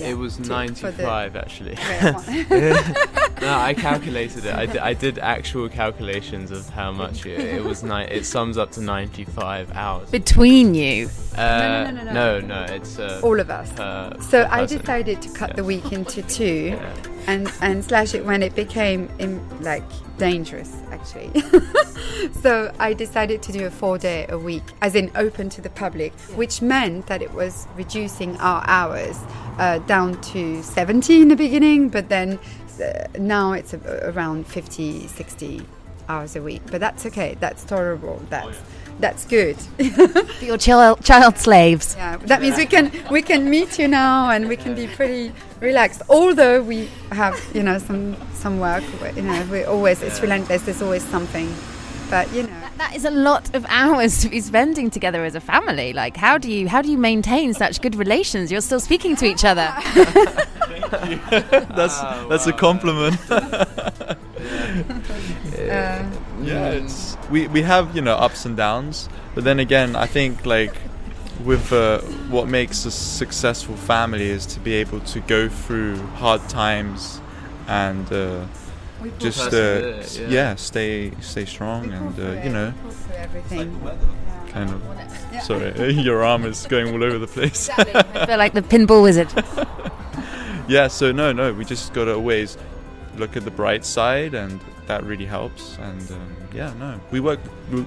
[0.00, 1.76] it was to- for the- 95 actually.
[3.40, 4.54] No, I calculated it.
[4.54, 7.84] I, d- I did actual calculations of how much it, it was.
[7.84, 10.10] Ni- it sums up to 95 hours.
[10.10, 11.08] Between you.
[11.36, 12.66] Uh, no, no, no, no, no.
[12.66, 15.54] no, it's uh, all of us per- so per I decided to cut Yeah.
[15.56, 16.92] the week into two Yeah.
[17.28, 19.84] and and slash it when it became in, like
[20.18, 21.42] dangerous actually.
[22.42, 25.70] So i decided to do a four day a week as in open to the
[25.70, 29.18] public which meant that it was reducing our hours
[29.58, 32.38] uh, down to 70 in the beginning but then
[32.82, 35.66] uh, now it's a, around 50 60
[36.08, 36.62] hours a week.
[36.70, 37.36] But that's okay.
[37.38, 38.22] That's tolerable.
[38.30, 38.58] That's
[39.00, 39.56] that's good
[40.38, 41.94] For your child, child slaves.
[41.96, 45.32] yeah, that means we can we can meet you now and we can be pretty
[45.60, 46.02] relaxed.
[46.08, 48.82] Although we have you know some some work,
[49.16, 50.62] you know, we always it's relentless.
[50.62, 51.48] There's always something,
[52.10, 55.40] but you know, That is a lot of hours to be spending together as a
[55.40, 55.92] family.
[55.92, 58.50] Like, how do you how do you maintain such good relations?
[58.52, 59.68] You're still speaking to each other.
[61.76, 63.16] that's Ah, that's a compliment.
[65.58, 66.10] uh,
[66.42, 70.44] yeah, it's we we have you know ups and downs, but then again, I think
[70.46, 70.74] like
[71.44, 76.48] with uh, what makes a successful family is to be able to go through hard
[76.48, 77.20] times
[77.68, 78.44] and uh,
[79.18, 80.28] just uh, Persevere, s- yeah.
[80.28, 80.54] yeah.
[80.56, 83.80] stay stay strong and uh, you know we pull through everything.
[84.48, 84.82] kind of.
[85.32, 85.40] Yeah.
[85.40, 87.68] Sorry, your arm is going all over the place.
[87.78, 89.28] I feel like the pinball wizard.
[90.68, 92.56] yeah, so no, no, we just gotta always
[93.18, 95.76] look at the bright side, and that really helps.
[95.78, 97.40] And um, yeah, no, we work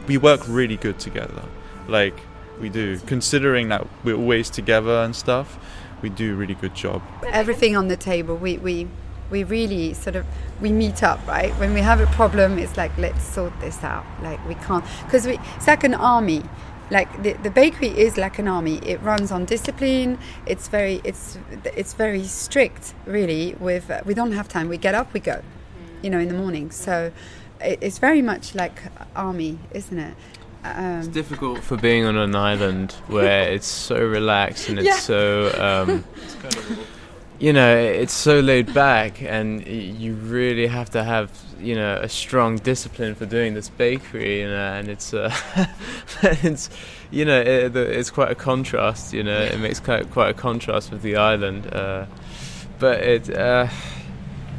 [0.07, 1.43] we work really good together.
[1.87, 2.19] Like
[2.59, 5.57] we do, considering that we're always together and stuff.
[6.01, 7.03] We do a really good job.
[7.27, 8.35] everything on the table.
[8.35, 8.87] We we
[9.29, 10.25] we really sort of
[10.59, 12.59] we meet up right when we have a problem.
[12.59, 14.05] It's like let's sort this out.
[14.21, 16.43] Like we can't because we it's like an army.
[16.91, 18.77] Like the, the bakery is like an army.
[18.85, 20.17] It runs on discipline.
[20.45, 21.37] It's very it's
[21.77, 23.55] it's very strict really.
[23.59, 24.67] With uh, we don't have time.
[24.69, 25.41] We get up, we go.
[26.03, 26.69] You know, in the morning.
[26.71, 27.11] So
[27.61, 28.77] it, it's very much like
[29.15, 30.13] army, isn't it?
[30.63, 34.99] It's Um, difficult for being on an island where it's so relaxed and it's Yeah.
[34.99, 35.19] so,
[35.67, 36.03] um,
[37.39, 41.29] you know, it's so laid back, and you really have to have,
[41.61, 45.33] you know, a strong discipline for doing this bakery, you know, and it's, uh,
[46.21, 46.69] it's,
[47.11, 50.91] you know, it, it's quite a contrast, you know, it makes quite quite a contrast
[50.91, 52.05] with the island, uh,
[52.79, 53.35] but it.
[53.35, 53.67] Uh,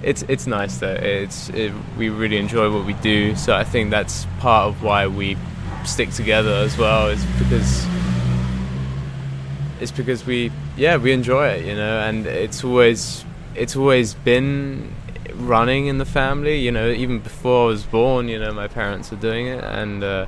[0.02, 0.94] it's it's nice though.
[0.94, 5.06] It's it, we really enjoy what we do, so I think that's part of why
[5.06, 5.36] we
[5.84, 7.86] stick together as well is because
[9.80, 14.92] it's because we yeah we enjoy it, you know, and it's always it's always been
[15.46, 16.58] running in the family.
[16.58, 20.02] You know, even before I was born, you know, my parents were doing it, and
[20.02, 20.26] uh,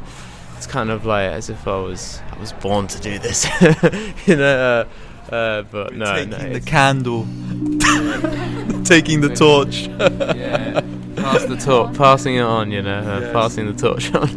[0.57, 3.47] it's kind of like as if I was I was born to do this,
[4.27, 4.87] you know.
[5.31, 7.23] Uh, uh, but no, taking no, the candle,
[8.85, 9.87] taking the torch.
[10.37, 10.81] yeah,
[11.17, 13.33] pass the torch, passing it on, you know, uh, Yes.
[13.33, 14.29] passing the torch on.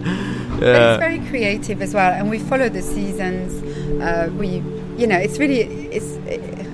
[0.62, 0.94] Yeah.
[0.96, 3.62] it's very creative as well, and we follow the seasons.
[4.02, 4.64] Uh, we,
[4.98, 5.62] you know, it's really,
[5.92, 6.18] it's.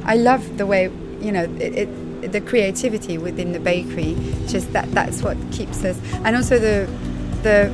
[0.05, 0.83] I love the way,
[1.19, 1.89] you know, it, it,
[2.27, 4.15] the creativity within the bakery.
[4.47, 6.89] Just that, that's what keeps us, and also the,
[7.43, 7.71] the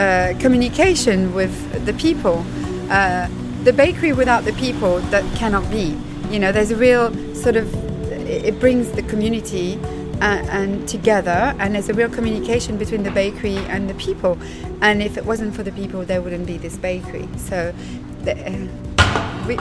[0.00, 2.44] uh, communication with the people.
[2.90, 3.28] Uh,
[3.64, 5.96] the bakery without the people that cannot be.
[6.30, 7.72] You know, there's a real sort of.
[8.26, 9.78] It brings the community
[10.20, 14.38] and, and together, and there's a real communication between the bakery and the people.
[14.80, 17.28] And if it wasn't for the people, there wouldn't be this bakery.
[17.36, 17.74] So,
[18.22, 19.56] the, uh, we,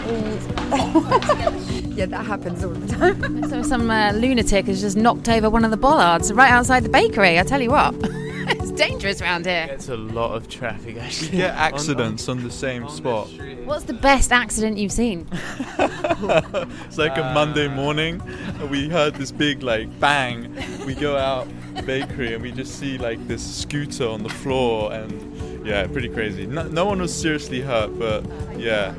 [1.94, 3.40] yeah, that happens all the time.
[3.50, 6.88] So some uh, lunatic has just knocked over one of the bollards right outside the
[6.88, 7.38] bakery.
[7.38, 9.66] I tell you what, it's dangerous around here.
[9.70, 11.38] It's a lot of traffic actually.
[11.38, 13.28] Get On- accidents on the same on spot.
[13.28, 13.58] street.
[13.64, 15.26] What's the best accident you've seen?
[15.32, 18.22] It's like a Monday morning.
[18.70, 20.54] We heard this big like bang.
[20.86, 24.92] We go out the bakery and we just see like this scooter on the floor
[24.92, 26.46] and yeah, pretty crazy.
[26.46, 28.24] No, no one was seriously hurt, but
[28.58, 28.94] yeah,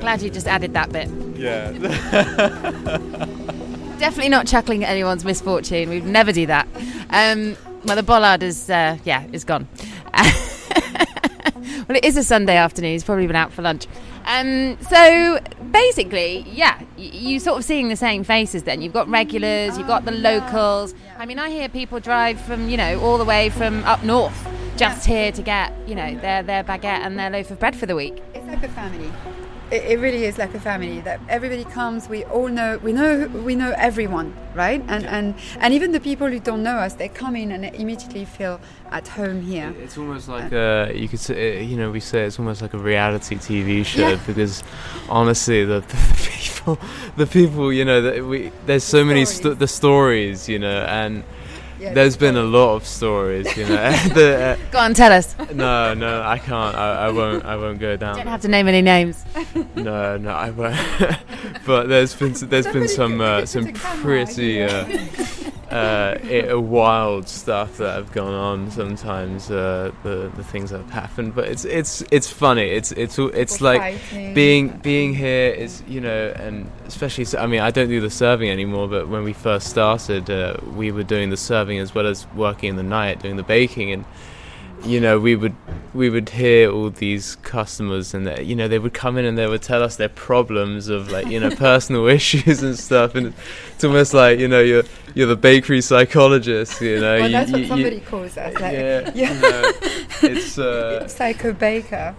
[0.00, 1.08] Glad you just added that bit.
[1.36, 1.72] yeah.
[3.98, 5.88] Definitely not chuckling at anyone's misfortune.
[5.88, 6.68] We'd never do that.
[7.10, 9.66] Um, well, the bollard is, uh, yeah, is gone.
[10.14, 12.92] well, it is a Sunday afternoon.
[12.92, 13.86] He's probably been out for lunch.
[14.26, 15.38] Um, so
[15.70, 18.64] basically, yeah, you sort of seeing the same faces.
[18.64, 20.94] Then you've got regulars, you've got the locals.
[21.16, 24.36] I mean, I hear people drive from you know all the way from up north
[24.76, 27.86] just here to get you know their their baguette and their loaf of bread for
[27.86, 28.20] the week.
[28.34, 29.12] It's like a family.
[29.70, 31.00] It, it really is like a family.
[31.00, 32.08] That everybody comes.
[32.08, 32.78] We all know.
[32.78, 33.26] We know.
[33.44, 34.80] We know everyone, right?
[34.86, 37.72] And and and even the people who don't know us, they come in and they
[37.74, 38.60] immediately feel
[38.92, 39.74] at home here.
[39.82, 42.74] It's almost like uh, you could say, uh, you know, we say it's almost like
[42.74, 44.20] a reality TV show Yeah.
[44.26, 44.62] because
[45.08, 46.78] honestly, the, the people,
[47.16, 51.24] the people, you know, that we there's so many sto- the stories, you know, and
[51.78, 53.90] Yeah, there's been a lot of stories, you know.
[54.14, 55.38] the, Go on, tell us.
[55.38, 56.74] uh, no, no, I can't.
[56.74, 57.44] I, I won't.
[57.44, 58.16] I won't go down.
[58.16, 59.24] You don't have to name any names.
[59.74, 60.76] No, no, I won't.
[61.66, 64.84] but there's been there's been some uh, some put a camera pretty uh.
[65.70, 68.70] Uh, i- wild stuff that have gone on.
[68.70, 72.68] Sometimes uh, the the things that have happened, but it's it's it's funny.
[72.70, 74.34] It's it's it's like fighting.
[74.34, 78.48] being being here is you know, and especially I mean I don't do the serving
[78.50, 82.26] anymore, but when we first started, uh, we were doing the serving as well as
[82.34, 84.04] working in the night doing the baking and
[84.84, 85.54] you know we would
[85.94, 89.36] we would hear all these customers and they, you know they would come in and
[89.38, 93.32] they would tell us their problems of like you know personal issues and stuff and
[93.74, 94.84] it's almost like you know you're
[95.14, 98.54] you're the bakery psychologist you know Well, you, that's what you- you- somebody calls us.
[98.54, 99.32] Like, yeah, yeah.
[99.34, 99.72] you know,
[100.34, 102.14] it's uh, Psycho baker.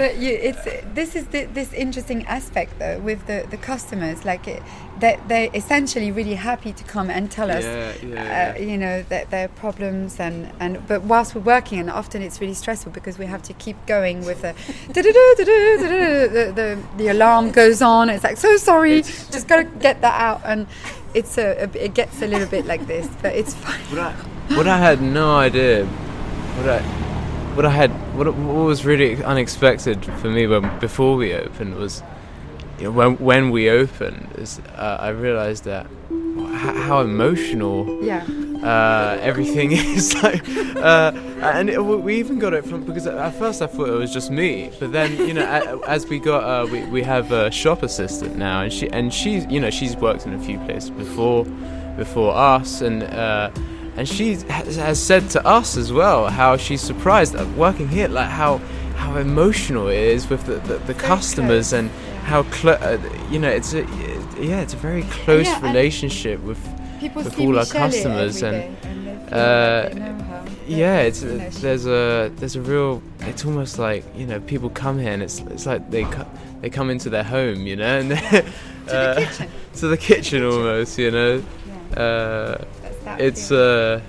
[0.00, 4.48] But you, it's this is the, this interesting aspect though with the, the customers like
[4.48, 4.62] it,
[4.98, 9.02] that they're essentially really happy to come and tell us yeah, yeah, uh, you know
[9.10, 13.18] their, their problems and, and but whilst we're working and often it's really stressful because
[13.18, 14.54] we have to keep going with the
[14.94, 18.08] the, the, the alarm goes on.
[18.08, 20.40] It's like so sorry just gotta get that out.
[20.46, 20.66] And
[21.12, 23.80] it's a, a it gets a little bit like this but it's fine.
[23.90, 24.12] What I,
[24.56, 26.99] what I had no idea, what I,
[27.60, 32.02] what I had, what, what was really unexpected for me when before we opened was,
[32.78, 35.86] you know, when when we opened, is uh, I realized that
[36.54, 38.24] how emotional yeah.
[38.62, 43.60] uh, everything is like, uh, and it, we even got it from because at first
[43.60, 46.86] I thought it was just me, but then you know as we got uh, we
[46.86, 50.32] we have a shop assistant now, and she and she's you know she's worked in
[50.32, 51.44] a few places before
[51.98, 53.50] before us, and uh,
[54.00, 58.30] and she has, said to us as well how she's surprised at working here, like
[58.30, 58.56] how
[58.96, 61.90] how emotional it is with the, the, the customers close, and
[62.24, 62.98] how clo- uh,
[63.30, 63.82] you know it's a
[64.40, 66.58] yeah it's a very close Yeah, relationship with
[66.98, 68.56] people with all our Michelle customers and,
[69.30, 70.44] uh, like they know her.
[70.66, 74.98] yeah it's she- there's a there's a real it's almost like you know people come
[74.98, 76.26] here and it's it's like they co-
[76.62, 78.10] they come into their home you know and
[78.88, 79.50] to uh, the kitchen.
[79.74, 81.42] to the kitchen almost you know
[81.92, 82.64] Yeah, uh,
[83.04, 83.64] that's that it's feeling.
[83.64, 84.00] uh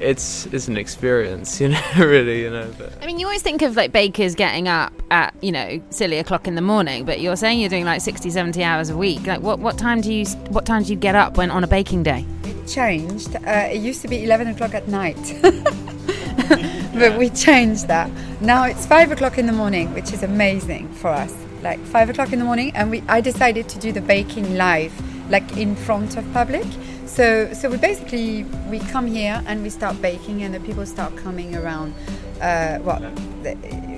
[0.00, 3.62] it's it's an experience you know really you know but I mean, you always think
[3.62, 7.36] of like bakers getting up at, you know, silly o'clock in the morning, but you're
[7.36, 9.26] saying you're doing like 60, 70 hours a week.
[9.26, 11.66] Like, what, what time do you what time do you get up when on a
[11.66, 12.24] baking day?
[12.44, 13.36] it changed.
[13.36, 15.16] Uh, it used to be 11 o'clock at night.
[16.94, 18.10] but we changed that.
[18.40, 21.34] Now it's five o'clock in the morning, which is amazing for us.
[21.62, 24.92] Like five o'clock in the morning, and we I decided to do the baking live,
[25.30, 26.66] like in front of public.
[27.10, 31.16] So so we basically we come here and we start baking, and the people start
[31.16, 31.92] coming around.
[32.40, 33.02] Uh, well,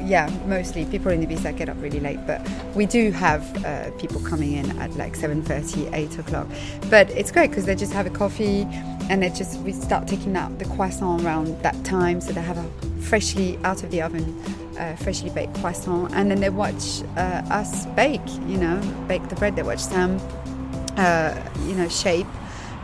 [0.03, 2.41] yeah, mostly people in Ibiza get up really late, but
[2.75, 6.49] we do have uh, people coming in at like 7.30, 8 o'clock.
[6.91, 8.67] But it's great because they just have a coffee
[9.11, 12.57] and they just we start taking out the croissant around that time, so they have
[12.57, 14.25] a freshly out of the oven,
[14.79, 18.27] uh, freshly baked croissant, and then they watch uh, us bake.
[18.47, 19.55] You know, bake the bread.
[19.55, 20.19] They watch Sam,
[20.97, 21.37] uh,
[21.67, 22.27] you know, shape.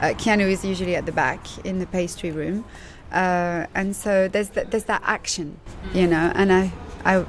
[0.01, 2.64] Uh, Keanu is usually at the back in the pastry room.
[3.12, 5.59] Uh, and so there's th- there's that action,
[5.94, 6.70] you know, and I,
[7.05, 7.24] I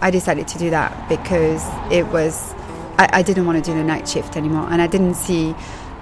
[0.00, 2.52] I decided to do that because it was
[2.98, 5.54] I, I didn't want to do the night shift anymore, and I didn't see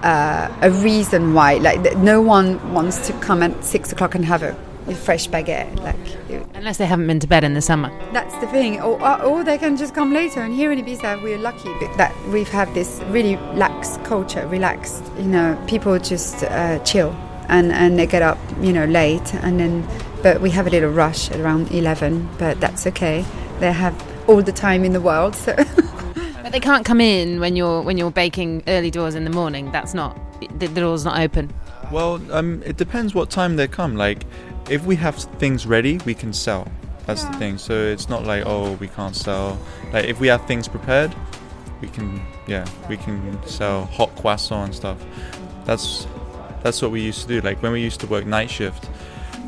[0.03, 1.55] uh, a reason why.
[1.55, 4.57] Like th- no one wants to come at six o'clock and have a,
[4.87, 5.79] a fresh baguette.
[5.81, 5.97] Like
[6.55, 7.91] Unless they haven't been to bed in the summer.
[8.13, 10.41] that's the thing, or, or, or they can just come later.
[10.41, 15.05] And here in Ibiza, we're lucky that we've had this really lax culture, relaxed.
[15.19, 17.11] You know, people just uh, chill
[17.49, 19.87] and and they get up, you know, late, and then
[20.23, 23.25] but we have a little rush at around eleven, but that's okay.
[23.59, 23.95] They have
[24.29, 25.55] all the time in the world, so.
[26.43, 29.71] But they can't come in when you're when you're baking early doors in the morning.
[29.71, 31.53] That's not the, the door's not open.
[31.93, 33.95] Well, um, it depends what time they come.
[33.95, 34.25] Like,
[34.71, 36.67] if we have things ready, we can sell.
[37.07, 37.59] That's the thing.
[37.59, 39.59] So it's not like oh we can't sell.
[39.93, 41.15] Like if we have things prepared,
[41.81, 44.99] we can yeah we can sell hot croissant and stuff.
[45.65, 46.07] That's
[46.63, 47.41] that's what we used to do.
[47.41, 48.89] Like when we used to work night shift,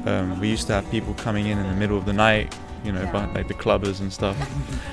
[0.06, 2.54] um, we used to have people coming in in the middle of the night.
[2.84, 3.12] You know, Yeah.
[3.12, 4.36] by, like the clubbers and stuff.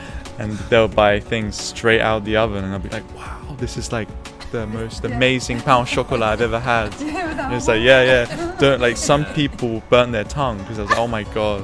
[0.39, 3.91] and they'll buy things straight out the oven, and I'll be like, wow, this is
[3.91, 4.07] like
[4.51, 6.93] the most amazing pain au chocolat I've ever had.
[7.49, 8.55] And it's like, yeah, yeah.
[8.59, 11.63] Don't like some people burn their tongue because I was like, oh my god,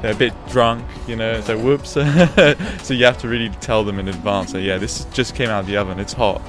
[0.00, 1.32] they're a bit drunk, you know.
[1.32, 1.90] It's like, whoops.
[1.90, 4.52] so you have to really tell them in advance.
[4.52, 5.98] So yeah, this just came out of the oven.
[5.98, 6.40] It's hot.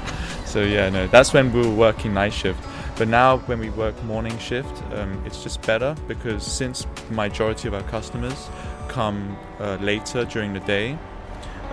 [0.46, 2.64] So yeah, no, that's when we were working night shift.
[2.98, 7.68] But now when we work morning shift, um, it's just better because since the majority
[7.68, 8.48] of our customers
[8.88, 10.98] come uh, later during the day,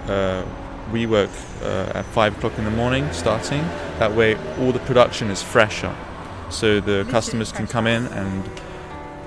[0.06, 0.44] uh,
[0.92, 1.30] we work
[1.62, 3.62] uh, at five o'clock in the morning starting.
[3.98, 5.94] That way, all the production is fresher,
[6.50, 8.44] so the customers can come in and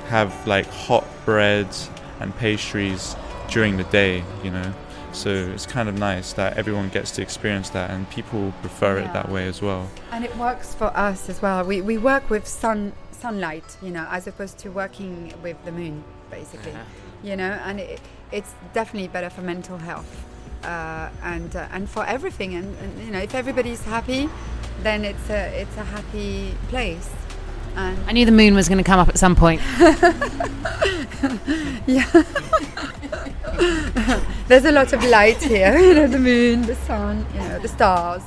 [0.07, 1.89] have like hot breads
[2.19, 3.15] and pastries
[3.49, 4.23] during the day.
[4.43, 4.73] You know,
[5.11, 9.09] so it's kind of nice that everyone gets to experience that, and people prefer Yeah.
[9.09, 9.89] it that way as well.
[10.11, 11.63] And it works for us as well.
[11.63, 16.03] We, we work with sun sunlight, you know, as opposed to working with the moon,
[16.29, 16.73] basically.
[17.23, 17.99] You know, and it,
[18.31, 20.25] it's definitely better for mental health
[20.63, 22.55] uh, and uh, and for everything.
[22.55, 24.29] And, and you know, if everybody's happy,
[24.83, 27.09] then it's a it's a happy place.
[27.75, 29.61] And I knew the moon was going to come up at some point.
[31.87, 32.03] Yeah.
[34.47, 35.77] There's a lot of light here.
[35.77, 38.21] You know, the moon, the sun, you know, the stars.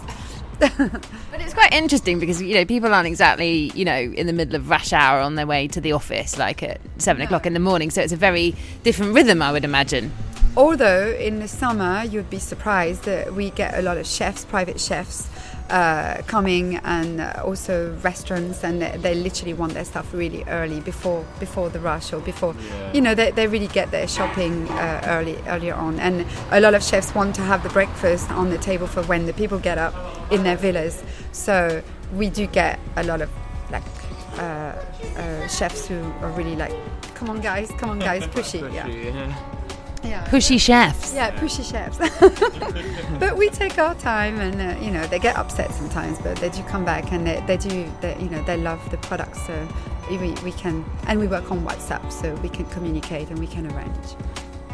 [1.31, 4.57] But it's quite interesting because you know people aren't exactly you know in the middle
[4.57, 7.61] of rush hour on their way to the office like at seven o'clock in the
[7.61, 7.91] morning.
[7.91, 10.13] So it's a very different rhythm, I would imagine.
[10.57, 14.81] Although in the summer you'd be surprised that we get a lot of chefs, private
[14.81, 15.29] chefs,
[15.71, 20.81] uh, coming and uh, also restaurants, and they, they literally want their stuff really early
[20.81, 22.55] before before the rush or before,
[22.93, 25.99] you know, they, they really get their shopping uh, early earlier on.
[26.01, 29.27] And a lot of chefs want to have the breakfast on the table for when
[29.27, 29.95] the people get up
[30.31, 31.03] in their villas.
[31.33, 31.83] So
[32.15, 33.31] we do get a lot of
[33.71, 33.85] like
[34.39, 34.75] uh,
[35.17, 36.73] uh, chefs who are really like,
[37.15, 39.51] come on guys, come on guys, pushy, yeah.
[40.03, 40.27] Yeah.
[40.29, 41.15] Pushy chefs.
[41.15, 41.99] Yeah, pushy chefs.
[43.19, 46.49] but we take our time, and uh, you know they get upset sometimes, but they
[46.49, 49.45] do come back, and they, they do, they, you know, they love the products.
[49.47, 49.69] So
[50.11, 53.71] we, we can, and we work on WhatsApp, so we can communicate and we can
[53.73, 54.17] arrange.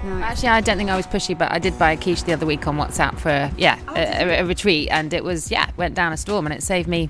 [0.05, 2.33] No, Actually, I don't think I was pushy, but I did buy a quiche the
[2.33, 5.95] other week on WhatsApp for yeah a, a, a retreat, and it was yeah went
[5.95, 7.09] down a storm, and it saved me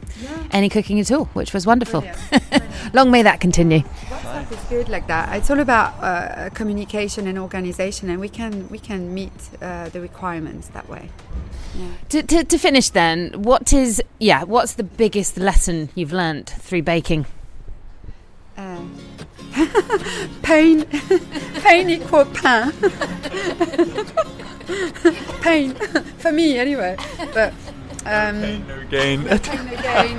[0.51, 2.05] any cooking at all, which was wonderful.
[2.95, 3.81] Long may that continue.
[3.81, 5.37] WhatsApp is good like that.
[5.37, 10.01] It's all about uh, communication and organization, and we can we can meet uh, the
[10.01, 11.11] requirements that way.
[12.09, 14.45] To, to, to finish, then, what is yeah?
[14.45, 17.27] What's the biggest lesson you've learnt through baking?
[18.57, 18.81] Uh,
[20.43, 20.85] pain,
[21.63, 22.73] pain equal pain.
[25.43, 25.75] pain
[26.19, 26.97] for me anyway.
[27.33, 27.53] But
[28.05, 29.25] um, No gain.
[29.25, 30.19] pain again.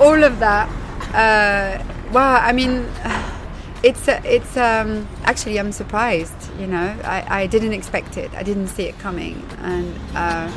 [0.00, 0.68] all of that.
[1.14, 1.82] Uh,
[2.12, 2.86] well, I mean,
[3.82, 6.36] it's uh, it's um, actually I'm surprised.
[6.58, 8.30] You know, I, I didn't expect it.
[8.34, 10.50] I didn't see it coming, and uh,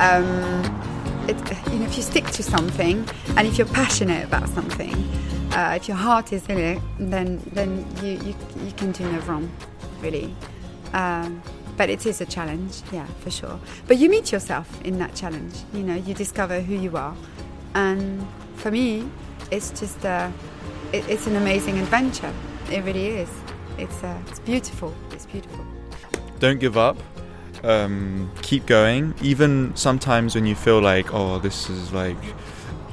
[0.00, 1.36] um, it,
[1.72, 3.06] you know, if you stick to something
[3.36, 4.92] and if you're passionate about something,
[5.52, 8.34] uh, if your heart is in it, then then you you,
[8.64, 9.50] you can do no wrong,
[10.00, 10.34] really.
[10.92, 11.42] Um,
[11.76, 13.58] but it is a challenge, yeah, for sure.
[13.86, 15.54] But you meet yourself in that challenge.
[15.72, 17.16] You know, you discover who you are,
[17.74, 18.26] and
[18.56, 19.08] for me,
[19.50, 20.32] it's just a,
[20.92, 22.32] it, it's an amazing adventure.
[22.70, 23.30] It really is.
[23.78, 24.94] It's uh, it's beautiful.
[25.12, 25.64] It's beautiful.
[26.38, 26.96] Don't give up.
[27.62, 29.14] Um, keep going.
[29.22, 32.16] Even sometimes when you feel like, oh, this is like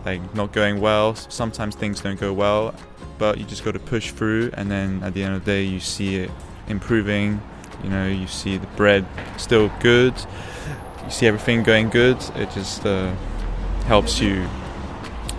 [0.09, 1.15] like not going well.
[1.15, 2.73] Sometimes things don't go well,
[3.17, 4.51] but you just got to push through.
[4.53, 6.31] And then at the end of the day, you see it
[6.67, 7.41] improving.
[7.83, 9.05] You know, you see the bread
[9.37, 10.13] still good.
[11.03, 12.17] You see everything going good.
[12.35, 13.13] It just uh,
[13.85, 14.47] helps you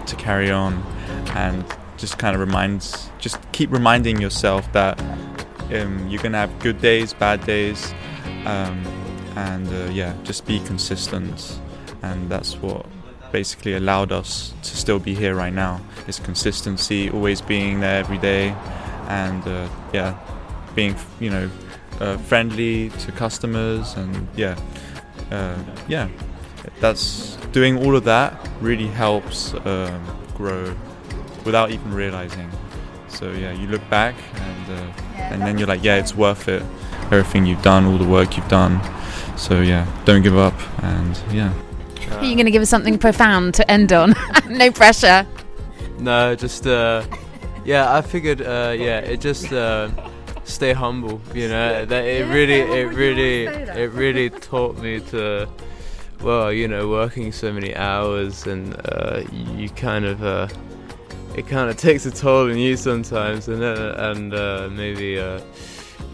[0.06, 0.82] to carry on
[1.34, 1.64] and
[1.96, 4.98] just kind of reminds, just keep reminding yourself that
[5.74, 7.92] um, you're gonna have good days, bad days,
[8.46, 8.82] um,
[9.36, 11.60] and uh, yeah, just be consistent.
[12.02, 12.86] And that's what
[13.32, 15.80] basically allowed us to still be here right now.
[16.06, 18.54] Is consistency, always being there every day,
[19.08, 20.18] and uh, yeah,
[20.74, 21.50] being you know
[22.00, 24.58] uh, friendly to customers, and yeah,
[25.30, 25.56] uh,
[25.88, 26.08] yeah,
[26.80, 30.02] that's doing all of that really helps um,
[30.34, 30.74] grow
[31.44, 32.50] without even realizing.
[33.08, 36.62] So yeah, you look back and uh, and then you're like, yeah, it's worth it.
[37.12, 38.80] Everything you've done, all the work you've done.
[39.36, 41.52] So yeah, don't give up, and yeah.
[42.10, 44.14] Are you going to give us something profound to end on?
[44.48, 45.26] no pressure.
[45.98, 47.04] No, just uh,
[47.64, 47.94] yeah.
[47.94, 49.90] I figured, uh, yeah, it just uh,
[50.44, 51.20] stay humble.
[51.34, 55.48] You know, that it really, it really, it really taught me to,
[56.20, 60.48] well, you know, working so many hours and uh, you kind of, uh,
[61.36, 65.40] it kind of takes a toll on you sometimes, and uh, and uh, maybe, uh,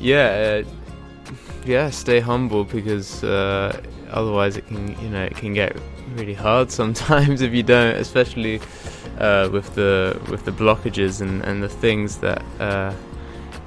[0.01, 0.71] yeah, uh,
[1.65, 3.81] yeah, stay humble because uh,
[4.17, 5.77] otherwise it can, you know, it can get
[6.15, 8.61] really hard sometimes if you don't, especially
[9.19, 12.93] uh, with the with the blockages and, and the things that uh,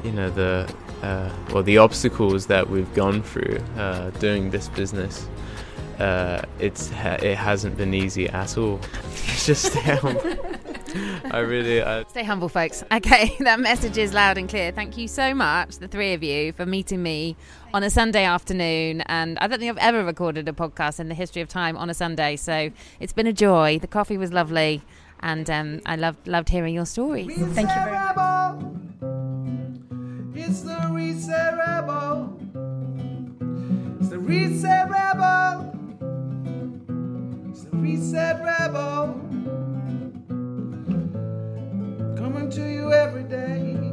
[0.04, 0.72] you know the
[1.04, 5.28] uh, well the obstacles that we've gone through uh, doing this business.
[6.00, 8.80] Uh, it's it hasn't been easy at all.
[9.46, 10.49] Just humble.
[10.96, 12.84] I really I, Stay humble, folks.
[13.00, 14.72] Okay, that message is loud and clear.
[14.72, 17.38] Thank you so much, the three of you, for meeting me
[17.74, 19.02] on a Sunday afternoon.
[19.02, 21.90] And I don't think I've ever recorded a podcast in the history of time on
[21.90, 22.36] a Sunday.
[22.36, 23.80] So it's been a joy.
[23.80, 24.82] The coffee was lovely.
[25.22, 27.28] And um, I loved, loved hearing your stories.
[27.28, 28.64] Thank you very much.
[30.36, 32.38] It's the reset rebel.
[34.00, 35.76] It's the reset rebel.
[37.50, 39.22] It's the reset rebel.
[42.40, 43.89] Coming to you every day.